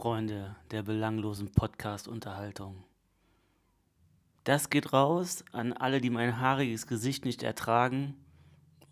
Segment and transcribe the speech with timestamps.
[0.00, 2.84] Freunde der belanglosen Podcast-Unterhaltung.
[4.44, 8.14] Das geht raus an alle, die mein haariges Gesicht nicht ertragen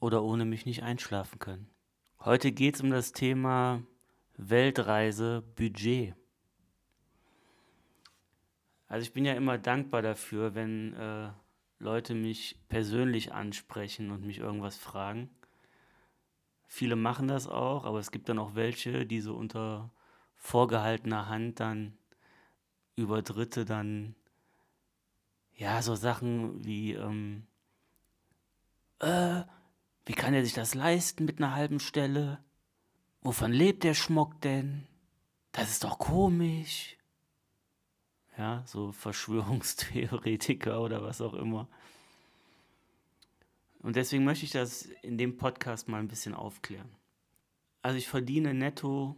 [0.00, 1.70] oder ohne mich nicht einschlafen können.
[2.20, 3.82] Heute geht es um das Thema
[4.36, 6.14] Weltreise Budget.
[8.86, 11.30] Also ich bin ja immer dankbar dafür, wenn äh,
[11.78, 15.30] Leute mich persönlich ansprechen und mich irgendwas fragen.
[16.66, 19.90] Viele machen das auch, aber es gibt dann auch welche, die so unter
[20.38, 21.96] vorgehaltener Hand dann
[22.96, 24.14] über Dritte dann
[25.54, 27.46] ja so Sachen wie ähm,
[29.00, 29.42] äh,
[30.06, 32.42] wie kann er sich das leisten mit einer halben Stelle?
[33.20, 34.86] Wovon lebt der Schmuck denn?
[35.52, 36.96] Das ist doch komisch.
[38.38, 41.68] Ja, so Verschwörungstheoretiker oder was auch immer.
[43.80, 46.88] Und deswegen möchte ich das in dem Podcast mal ein bisschen aufklären.
[47.82, 49.14] Also ich verdiene netto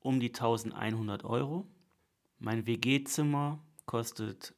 [0.00, 1.66] um die 1100 Euro.
[2.38, 4.54] Mein WG-Zimmer kostet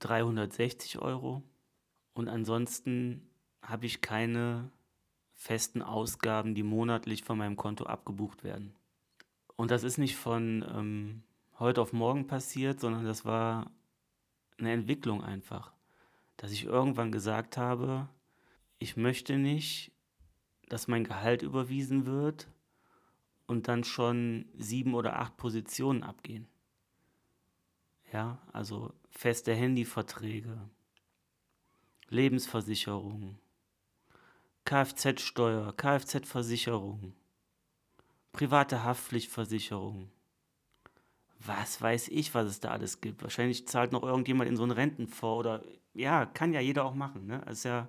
[0.00, 1.42] 360 Euro.
[2.14, 3.28] Und ansonsten
[3.62, 4.70] habe ich keine
[5.34, 8.74] festen Ausgaben, die monatlich von meinem Konto abgebucht werden.
[9.56, 11.22] Und das ist nicht von ähm,
[11.58, 13.70] heute auf morgen passiert, sondern das war
[14.58, 15.72] eine Entwicklung einfach.
[16.36, 18.08] Dass ich irgendwann gesagt habe,
[18.78, 19.92] ich möchte nicht,
[20.68, 22.48] dass mein Gehalt überwiesen wird
[23.46, 26.46] und dann schon sieben oder acht Positionen abgehen.
[28.12, 30.58] Ja, also feste Handyverträge,
[32.08, 33.38] Lebensversicherung,
[34.64, 37.14] Kfz-Steuer, Kfz-Versicherung,
[38.32, 40.10] private Haftpflichtversicherung.
[41.38, 43.22] Was weiß ich, was es da alles gibt.
[43.22, 45.62] Wahrscheinlich zahlt noch irgendjemand in so einen Rentenfonds oder
[45.94, 47.26] ja, kann ja jeder auch machen.
[47.26, 47.42] Ne?
[47.50, 47.88] ist ja,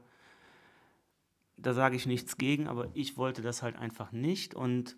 [1.57, 4.96] da sage ich nichts gegen, aber ich wollte das halt einfach nicht und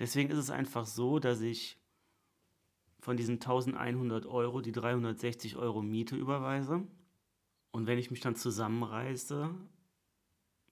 [0.00, 1.78] deswegen ist es einfach so, dass ich
[2.98, 6.84] von diesen 1100 Euro die 360 Euro Miete überweise
[7.70, 9.50] und wenn ich mich dann zusammenreiße,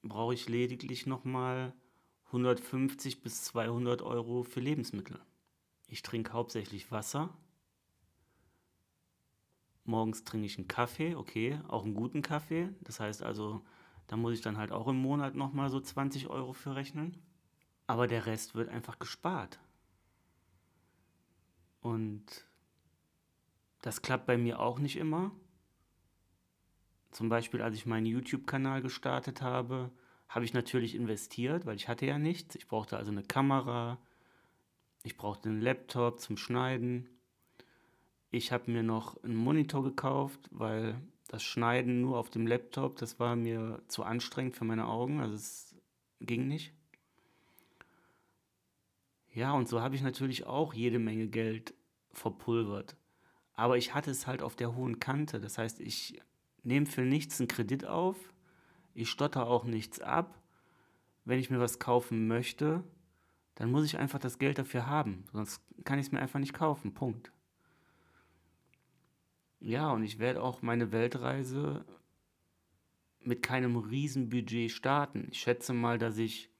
[0.02, 1.72] brauche ich lediglich nochmal
[2.26, 5.20] 150 bis 200 Euro für Lebensmittel.
[5.86, 7.30] Ich trinke hauptsächlich Wasser.
[9.84, 12.68] Morgens trinke ich einen Kaffee, okay, auch einen guten Kaffee.
[12.82, 13.62] Das heißt also,
[14.06, 17.16] da muss ich dann halt auch im Monat nochmal so 20 Euro für rechnen.
[17.88, 19.58] Aber der Rest wird einfach gespart.
[21.80, 22.46] Und
[23.80, 25.32] das klappt bei mir auch nicht immer.
[27.10, 29.90] Zum Beispiel, als ich meinen YouTube-Kanal gestartet habe,
[30.28, 32.54] habe ich natürlich investiert, weil ich hatte ja nichts.
[32.56, 33.98] Ich brauchte also eine Kamera,
[35.02, 37.08] ich brauchte einen Laptop zum Schneiden.
[38.30, 43.18] Ich habe mir noch einen Monitor gekauft, weil das Schneiden nur auf dem Laptop, das
[43.18, 45.74] war mir zu anstrengend für meine Augen, also es
[46.20, 46.74] ging nicht.
[49.34, 51.74] Ja, und so habe ich natürlich auch jede Menge Geld
[52.12, 52.96] verpulvert.
[53.54, 55.40] Aber ich hatte es halt auf der hohen Kante.
[55.40, 56.20] Das heißt, ich
[56.62, 58.16] nehme für nichts einen Kredit auf,
[58.94, 60.40] ich stotter auch nichts ab.
[61.24, 62.82] Wenn ich mir was kaufen möchte,
[63.54, 65.24] dann muss ich einfach das Geld dafür haben.
[65.32, 66.94] Sonst kann ich es mir einfach nicht kaufen.
[66.94, 67.32] Punkt.
[69.60, 71.84] Ja, und ich werde auch meine Weltreise
[73.20, 75.28] mit keinem Riesenbudget starten.
[75.30, 76.50] Ich schätze mal, dass ich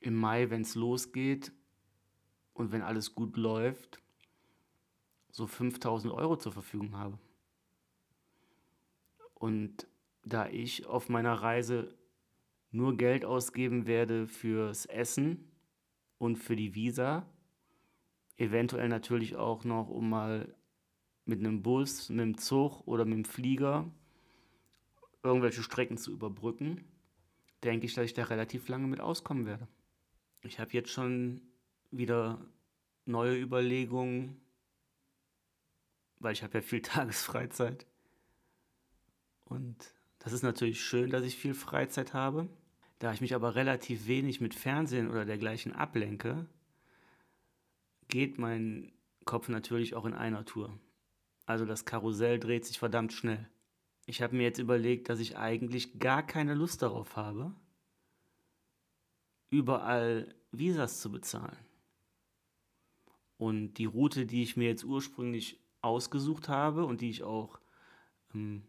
[0.00, 1.52] im Mai, wenn es losgeht
[2.52, 4.00] und wenn alles gut läuft,
[5.30, 7.18] so 5000 Euro zur Verfügung habe.
[9.34, 9.88] Und
[10.22, 11.94] da ich auf meiner Reise
[12.70, 15.50] nur Geld ausgeben werde fürs Essen
[16.18, 17.28] und für die Visa,
[18.36, 20.54] eventuell natürlich auch noch, um mal
[21.24, 23.90] mit einem Bus, mit dem Zug oder mit dem Flieger
[25.22, 26.84] irgendwelche Strecken zu überbrücken,
[27.62, 29.68] denke ich, dass ich da relativ lange mit auskommen werde.
[30.44, 31.40] Ich habe jetzt schon
[31.90, 32.44] wieder
[33.06, 34.40] neue Überlegungen,
[36.18, 37.86] weil ich habe ja viel Tagesfreizeit
[39.44, 42.48] und das ist natürlich schön, dass ich viel Freizeit habe.
[42.98, 46.46] Da ich mich aber relativ wenig mit Fernsehen oder dergleichen ablenke,
[48.08, 48.92] geht mein
[49.24, 50.78] Kopf natürlich auch in einer Tour.
[51.46, 53.48] Also das Karussell dreht sich verdammt schnell.
[54.06, 57.54] Ich habe mir jetzt überlegt, dass ich eigentlich gar keine Lust darauf habe,
[59.54, 61.64] überall Visas zu bezahlen.
[63.36, 67.60] Und die Route, die ich mir jetzt ursprünglich ausgesucht habe und die ich auch
[68.34, 68.64] ähm,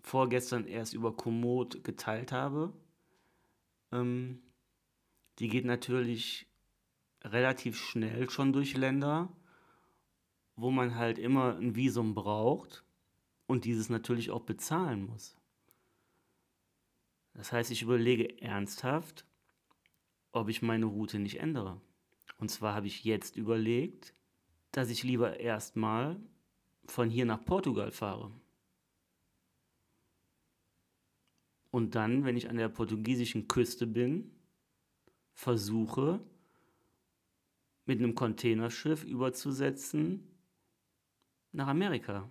[0.00, 2.72] vorgestern erst über Komoot geteilt habe.
[3.92, 4.42] Ähm,
[5.38, 6.46] die geht natürlich
[7.22, 9.32] relativ schnell schon durch Länder,
[10.56, 12.84] wo man halt immer ein Visum braucht
[13.46, 15.36] und dieses natürlich auch bezahlen muss.
[17.34, 19.26] Das heißt, ich überlege ernsthaft,
[20.34, 21.80] ob ich meine Route nicht ändere.
[22.38, 24.14] Und zwar habe ich jetzt überlegt,
[24.72, 26.20] dass ich lieber erstmal
[26.86, 28.32] von hier nach Portugal fahre.
[31.70, 34.32] Und dann, wenn ich an der portugiesischen Küste bin,
[35.32, 36.20] versuche,
[37.86, 40.26] mit einem Containerschiff überzusetzen
[41.52, 42.30] nach Amerika.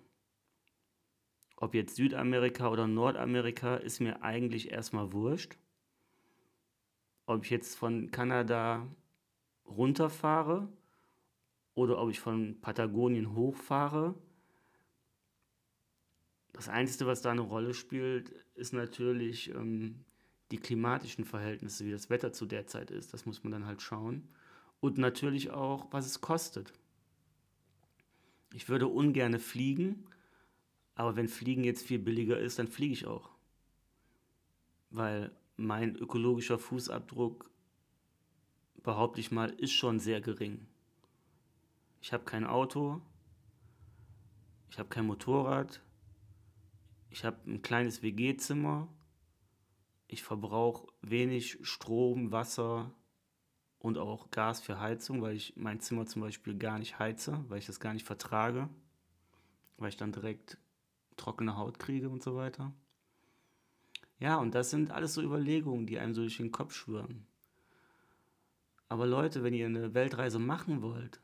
[1.55, 5.57] Ob jetzt Südamerika oder Nordamerika, ist mir eigentlich erstmal wurscht.
[7.25, 8.87] Ob ich jetzt von Kanada
[9.65, 10.67] runterfahre
[11.75, 14.13] oder ob ich von Patagonien hochfahre.
[16.51, 20.03] Das Einzige, was da eine Rolle spielt, ist natürlich ähm,
[20.51, 23.13] die klimatischen Verhältnisse, wie das Wetter zu der Zeit ist.
[23.13, 24.27] Das muss man dann halt schauen.
[24.79, 26.73] Und natürlich auch, was es kostet.
[28.53, 30.05] Ich würde ungern fliegen,
[30.93, 33.31] aber wenn Fliegen jetzt viel billiger ist, dann fliege ich auch.
[34.91, 37.49] Weil mein ökologischer Fußabdruck,
[38.81, 40.67] behaupte ich mal, ist schon sehr gering.
[42.01, 43.01] Ich habe kein Auto,
[44.69, 45.81] ich habe kein Motorrad,
[47.09, 48.87] ich habe ein kleines WG-Zimmer,
[50.07, 52.93] ich verbrauche wenig Strom, Wasser
[53.79, 57.59] und auch Gas für Heizung, weil ich mein Zimmer zum Beispiel gar nicht heize, weil
[57.59, 58.69] ich das gar nicht vertrage,
[59.77, 60.57] weil ich dann direkt
[61.17, 62.73] trockene Haut kriege und so weiter.
[64.23, 67.27] Ja, und das sind alles so Überlegungen, die einem so durch den Kopf schwirren.
[68.87, 71.19] Aber Leute, wenn ihr eine Weltreise machen wollt,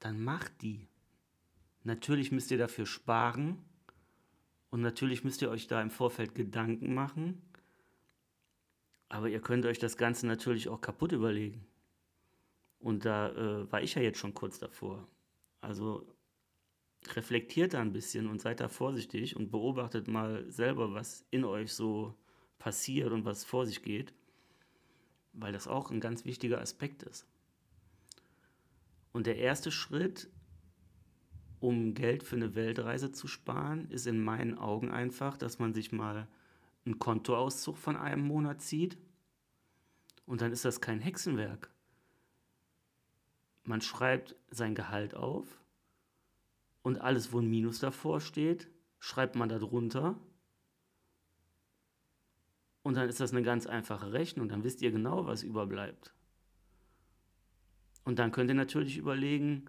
[0.00, 0.88] dann macht die.
[1.84, 3.64] Natürlich müsst ihr dafür sparen
[4.70, 7.40] und natürlich müsst ihr euch da im Vorfeld Gedanken machen.
[9.08, 11.64] Aber ihr könnt euch das Ganze natürlich auch kaputt überlegen.
[12.80, 15.06] Und da äh, war ich ja jetzt schon kurz davor.
[15.60, 16.04] Also
[17.08, 21.72] reflektiert da ein bisschen und seid da vorsichtig und beobachtet mal selber, was in euch
[21.72, 22.14] so
[22.58, 24.14] passiert und was vor sich geht,
[25.32, 27.26] weil das auch ein ganz wichtiger Aspekt ist.
[29.12, 30.30] Und der erste Schritt,
[31.60, 35.92] um Geld für eine Weltreise zu sparen, ist in meinen Augen einfach, dass man sich
[35.92, 36.28] mal
[36.84, 38.96] einen Kontoauszug von einem Monat zieht.
[40.26, 41.70] Und dann ist das kein Hexenwerk.
[43.64, 45.61] Man schreibt sein Gehalt auf
[46.82, 48.68] und alles, wo ein Minus davor steht,
[48.98, 50.18] schreibt man da drunter.
[52.82, 54.48] Und dann ist das eine ganz einfache Rechnung.
[54.48, 56.12] Dann wisst ihr genau, was überbleibt.
[58.04, 59.66] Und dann könnt ihr natürlich überlegen,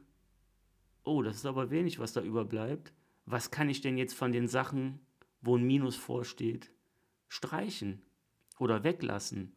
[1.03, 2.91] oh, das ist aber wenig, was da überbleibt.
[3.25, 4.99] Was kann ich denn jetzt von den Sachen,
[5.41, 6.71] wo ein Minus vorsteht,
[7.27, 8.01] streichen
[8.59, 9.53] oder weglassen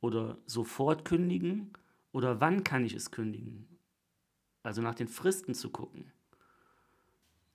[0.00, 1.72] oder sofort kündigen
[2.12, 3.68] oder wann kann ich es kündigen?
[4.62, 6.10] Also nach den Fristen zu gucken.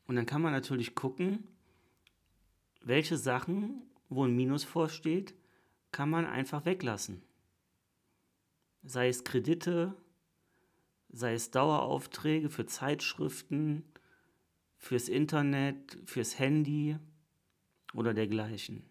[0.09, 1.43] Und dann kann man natürlich gucken,
[2.81, 5.35] welche Sachen, wo ein Minus vorsteht,
[5.91, 7.21] kann man einfach weglassen.
[8.81, 9.93] Sei es Kredite,
[11.09, 13.83] sei es Daueraufträge für Zeitschriften,
[14.77, 16.97] fürs Internet, fürs Handy
[17.93, 18.81] oder dergleichen.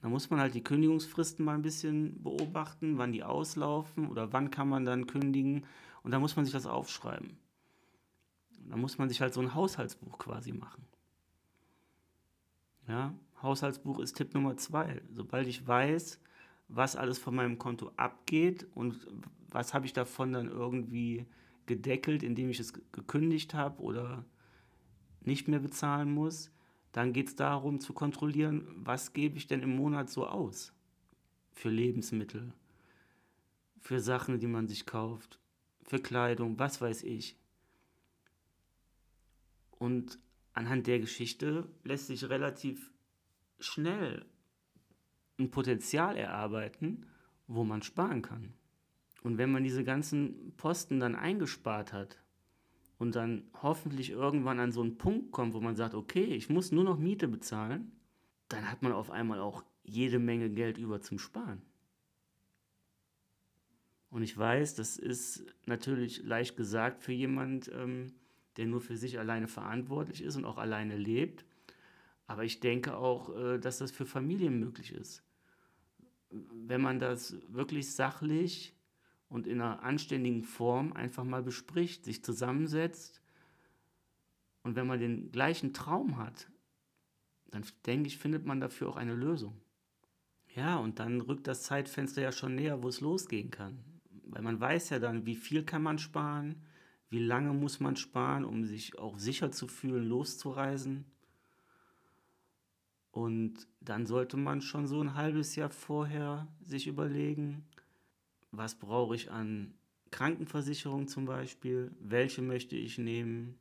[0.00, 4.50] Da muss man halt die Kündigungsfristen mal ein bisschen beobachten, wann die auslaufen oder wann
[4.50, 5.66] kann man dann kündigen.
[6.02, 7.41] Und da muss man sich das aufschreiben.
[8.68, 10.84] Da muss man sich halt so ein Haushaltsbuch quasi machen.
[12.88, 15.02] Ja, Haushaltsbuch ist Tipp Nummer zwei.
[15.10, 16.20] Sobald ich weiß,
[16.68, 19.06] was alles von meinem Konto abgeht und
[19.50, 21.26] was habe ich davon dann irgendwie
[21.66, 24.24] gedeckelt, indem ich es gekündigt habe oder
[25.20, 26.50] nicht mehr bezahlen muss,
[26.92, 30.72] dann geht es darum zu kontrollieren, was gebe ich denn im Monat so aus
[31.52, 32.52] für Lebensmittel,
[33.80, 35.38] für Sachen, die man sich kauft,
[35.84, 37.36] für Kleidung, was weiß ich.
[39.82, 40.20] Und
[40.52, 42.92] anhand der Geschichte lässt sich relativ
[43.58, 44.24] schnell
[45.40, 47.06] ein Potenzial erarbeiten,
[47.48, 48.54] wo man sparen kann.
[49.24, 52.22] Und wenn man diese ganzen Posten dann eingespart hat
[52.98, 56.70] und dann hoffentlich irgendwann an so einen Punkt kommt, wo man sagt, okay, ich muss
[56.70, 57.90] nur noch Miete bezahlen,
[58.46, 61.60] dann hat man auf einmal auch jede Menge Geld über zum Sparen.
[64.10, 68.12] Und ich weiß, das ist natürlich leicht gesagt für jemand, ähm,
[68.56, 71.44] der nur für sich alleine verantwortlich ist und auch alleine lebt.
[72.26, 75.22] Aber ich denke auch, äh, dass das für Familien möglich ist.
[76.30, 78.74] Wenn man das wirklich sachlich
[79.28, 83.20] und in einer anständigen Form einfach mal bespricht, sich zusammensetzt
[84.62, 86.50] und wenn man den gleichen Traum hat,
[87.50, 89.60] dann denke ich, findet man dafür auch eine Lösung.
[90.54, 93.82] Ja, und dann rückt das Zeitfenster ja schon näher, wo es losgehen kann.
[94.24, 96.62] Weil man weiß ja dann, wie viel kann man sparen,
[97.12, 101.04] wie lange muss man sparen, um sich auch sicher zu fühlen, loszureisen?
[103.10, 107.66] Und dann sollte man schon so ein halbes Jahr vorher sich überlegen,
[108.50, 109.74] was brauche ich an
[110.10, 113.58] Krankenversicherung zum Beispiel, welche möchte ich nehmen,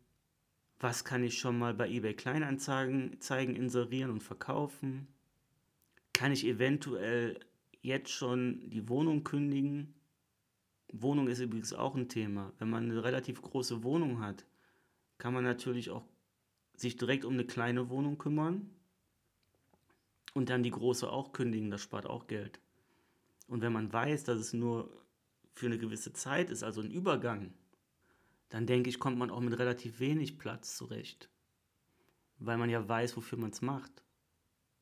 [0.80, 5.08] was kann ich schon mal bei eBay Kleinanzeigen zeigen, inserieren und verkaufen,
[6.14, 7.38] kann ich eventuell
[7.82, 9.94] jetzt schon die Wohnung kündigen.
[10.94, 12.54] Wohnung ist übrigens auch ein Thema.
[12.60, 14.46] Wenn man eine relativ große Wohnung hat,
[15.18, 16.06] kann man natürlich auch
[16.76, 18.70] sich direkt um eine kleine Wohnung kümmern
[20.34, 22.60] und dann die große auch kündigen, das spart auch Geld.
[23.48, 24.90] Und wenn man weiß, dass es nur
[25.54, 27.54] für eine gewisse Zeit ist, also ein Übergang,
[28.50, 31.30] dann denke ich, kommt man auch mit relativ wenig Platz zurecht.
[32.40, 34.04] Weil man ja weiß, wofür man es macht.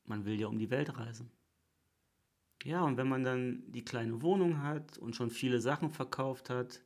[0.06, 1.32] Man will ja um die Welt reisen.
[2.64, 6.84] Ja, und wenn man dann die kleine Wohnung hat und schon viele Sachen verkauft hat,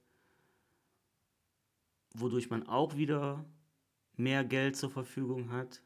[2.14, 3.46] wodurch man auch wieder
[4.16, 5.82] mehr Geld zur Verfügung hat,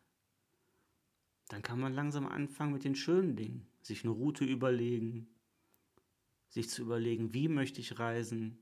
[1.47, 3.65] dann kann man langsam anfangen mit den schönen Dingen.
[3.81, 5.29] Sich eine Route überlegen,
[6.49, 8.59] sich zu überlegen, wie möchte ich reisen?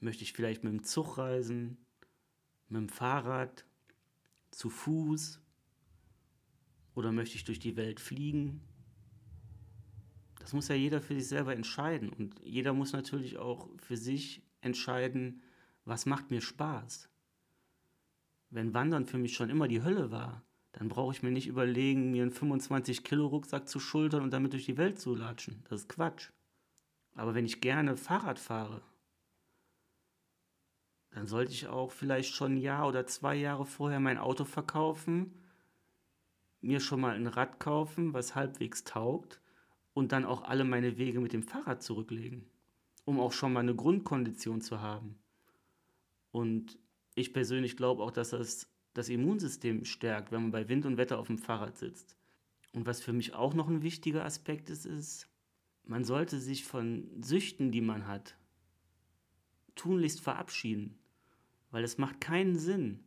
[0.00, 1.78] Möchte ich vielleicht mit dem Zug reisen,
[2.68, 3.64] mit dem Fahrrad,
[4.50, 5.40] zu Fuß
[6.94, 8.62] oder möchte ich durch die Welt fliegen?
[10.40, 14.42] Das muss ja jeder für sich selber entscheiden und jeder muss natürlich auch für sich
[14.62, 15.42] entscheiden,
[15.84, 17.08] was macht mir Spaß.
[18.48, 20.42] Wenn Wandern für mich schon immer die Hölle war,
[20.72, 24.78] dann brauche ich mir nicht überlegen, mir einen 25-Kilo-Rucksack zu schultern und damit durch die
[24.78, 25.62] Welt zu latschen.
[25.68, 26.30] Das ist Quatsch.
[27.14, 28.82] Aber wenn ich gerne Fahrrad fahre,
[31.10, 35.34] dann sollte ich auch vielleicht schon ein Jahr oder zwei Jahre vorher mein Auto verkaufen,
[36.60, 39.40] mir schon mal ein Rad kaufen, was halbwegs taugt
[39.94, 42.46] und dann auch alle meine Wege mit dem Fahrrad zurücklegen,
[43.04, 45.18] um auch schon mal eine Grundkondition zu haben.
[46.30, 46.78] Und
[47.14, 51.18] ich persönlich glaube auch, dass das das Immunsystem stärkt, wenn man bei Wind und Wetter
[51.18, 52.16] auf dem Fahrrad sitzt.
[52.72, 55.28] Und was für mich auch noch ein wichtiger Aspekt ist, ist,
[55.84, 58.36] man sollte sich von Süchten, die man hat,
[59.74, 60.98] tunlichst verabschieden.
[61.70, 63.00] Weil es macht keinen Sinn,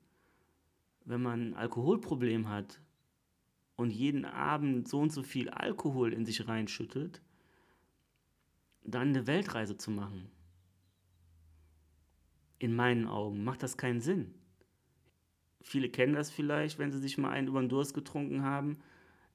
[1.06, 2.80] wenn man ein Alkoholproblem hat
[3.76, 7.22] und jeden Abend so und so viel Alkohol in sich reinschüttet,
[8.84, 10.30] dann eine Weltreise zu machen.
[12.60, 14.36] In meinen Augen macht das keinen Sinn.
[15.62, 18.80] Viele kennen das vielleicht, wenn sie sich mal einen über den Durst getrunken haben.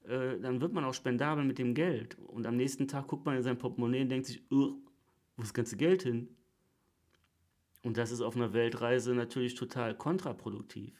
[0.04, 2.18] Äh, dann wird man auch spendabel mit dem Geld.
[2.18, 4.66] Und am nächsten Tag guckt man in sein Portemonnaie und denkt sich, wo
[5.38, 6.28] ist das ganze Geld hin?
[7.82, 10.92] Und das ist auf einer Weltreise natürlich total kontraproduktiv.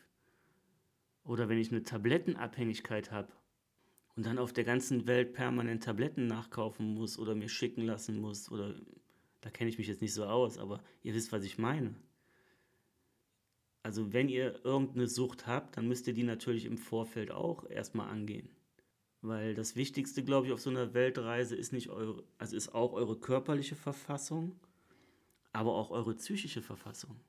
[1.28, 3.28] Oder wenn ich eine Tablettenabhängigkeit habe
[4.16, 8.50] und dann auf der ganzen Welt permanent Tabletten nachkaufen muss oder mir schicken lassen muss,
[8.50, 8.75] oder
[9.42, 11.94] da kenne ich mich jetzt nicht so aus, aber ihr wisst, was ich meine.
[13.82, 18.08] Also wenn ihr irgendeine Sucht habt, dann müsst ihr die natürlich im Vorfeld auch erstmal
[18.08, 18.49] angehen.
[19.20, 22.94] Weil das Wichtigste, glaube ich, auf so einer Weltreise ist nicht eure, also ist auch
[22.94, 24.58] eure körperliche Verfassung,
[25.52, 27.20] aber auch eure psychische Verfassung.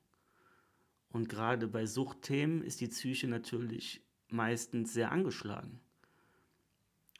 [1.10, 5.80] Und gerade bei Suchtthemen ist die Psyche natürlich meistens sehr angeschlagen.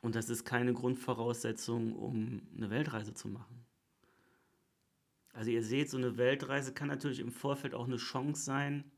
[0.00, 3.64] Und das ist keine Grundvoraussetzung, um eine Weltreise zu machen.
[5.32, 8.90] Also ihr seht, so eine Weltreise kann natürlich im Vorfeld auch eine Chance sein,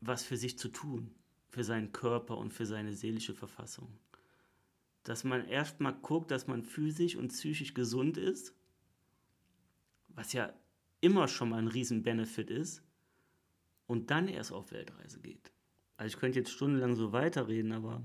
[0.00, 1.14] was für sich zu tun,
[1.48, 3.88] für seinen Körper und für seine seelische Verfassung.
[5.02, 8.54] Dass man erstmal guckt, dass man physisch und psychisch gesund ist,
[10.08, 10.52] was ja
[11.00, 12.82] immer schon mal ein Riesen-Benefit ist,
[13.90, 15.52] und dann erst auf Weltreise geht.
[15.96, 18.04] Also ich könnte jetzt stundenlang so weiterreden, aber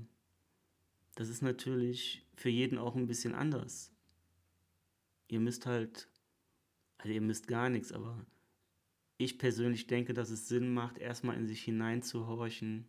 [1.14, 3.94] das ist natürlich für jeden auch ein bisschen anders.
[5.28, 6.08] Ihr müsst halt,
[6.98, 8.26] also ihr müsst gar nichts, aber
[9.16, 12.88] ich persönlich denke, dass es Sinn macht, erstmal in sich hineinzuhorchen.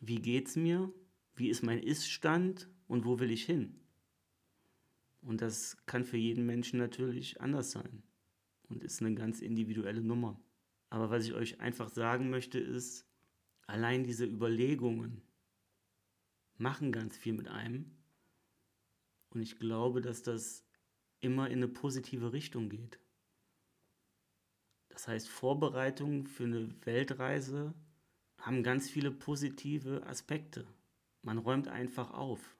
[0.00, 0.92] Wie geht's mir?
[1.36, 3.78] Wie ist mein Ist-Stand und wo will ich hin?
[5.22, 8.02] Und das kann für jeden Menschen natürlich anders sein
[8.68, 10.42] und ist eine ganz individuelle Nummer.
[10.90, 13.06] Aber was ich euch einfach sagen möchte, ist,
[13.66, 15.22] allein diese Überlegungen
[16.56, 17.96] machen ganz viel mit einem.
[19.30, 20.66] Und ich glaube, dass das
[21.20, 22.98] immer in eine positive Richtung geht.
[24.88, 27.72] Das heißt, Vorbereitungen für eine Weltreise
[28.38, 30.66] haben ganz viele positive Aspekte.
[31.22, 32.56] Man räumt einfach auf,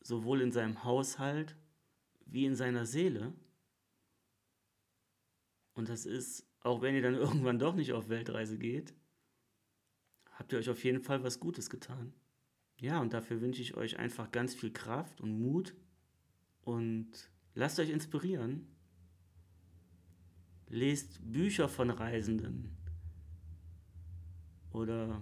[0.00, 1.56] sowohl in seinem Haushalt
[2.26, 3.32] wie in seiner Seele.
[5.74, 8.94] Und das ist, auch wenn ihr dann irgendwann doch nicht auf Weltreise geht,
[10.32, 12.12] habt ihr euch auf jeden Fall was Gutes getan.
[12.78, 15.74] Ja, und dafür wünsche ich euch einfach ganz viel Kraft und Mut
[16.62, 18.66] und lasst euch inspirieren
[20.70, 22.76] lest Bücher von Reisenden
[24.70, 25.20] oder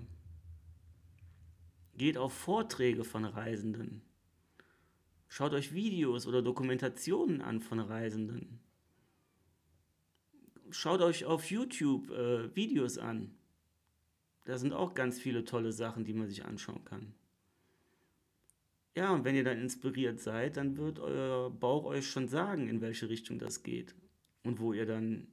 [1.97, 4.03] geht auf Vorträge von Reisenden.
[5.27, 8.61] Schaut euch Videos oder Dokumentationen an von Reisenden.
[10.71, 13.35] Schaut euch auf YouTube äh, Videos an.
[14.45, 17.15] Da sind auch ganz viele tolle Sachen, die man sich anschauen kann.
[18.97, 22.81] Ja, und wenn ihr dann inspiriert seid, dann wird euer Bauch euch schon sagen, in
[22.81, 23.95] welche Richtung das geht
[24.43, 25.29] und wo ihr dann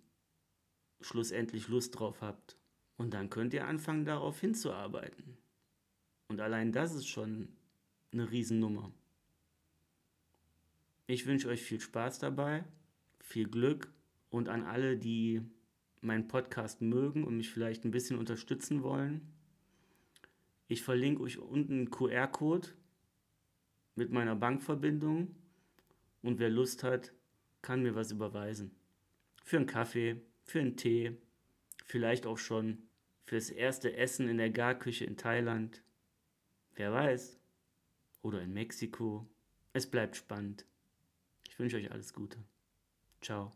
[1.01, 2.57] schlussendlich Lust drauf habt.
[2.97, 5.37] Und dann könnt ihr anfangen, darauf hinzuarbeiten.
[6.27, 7.49] Und allein das ist schon
[8.11, 8.91] eine Riesennummer.
[11.07, 12.63] Ich wünsche euch viel Spaß dabei,
[13.19, 13.91] viel Glück
[14.35, 15.41] und an alle, die
[16.01, 19.21] meinen Podcast mögen und mich vielleicht ein bisschen unterstützen wollen.
[20.67, 22.67] Ich verlinke euch unten einen QR-Code
[23.95, 25.35] mit meiner Bankverbindung
[26.21, 27.13] und wer Lust hat,
[27.61, 28.75] kann mir was überweisen.
[29.43, 31.17] Für einen Kaffee, für einen Tee,
[31.85, 32.83] vielleicht auch schon
[33.23, 35.81] fürs erste Essen in der Garküche in Thailand.
[36.73, 37.39] Wer weiß.
[38.21, 39.27] Oder in Mexiko.
[39.71, 40.65] Es bleibt spannend.
[41.47, 42.37] Ich wünsche euch alles Gute.
[43.21, 43.53] Ciao.